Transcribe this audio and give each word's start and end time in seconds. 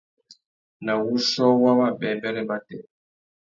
Nà 0.85 0.93
wuchiô 1.01 1.47
wa 1.63 1.71
wabêbêrê 1.79 2.43
matê. 2.49 2.79